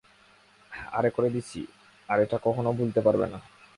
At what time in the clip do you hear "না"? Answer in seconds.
3.27-3.39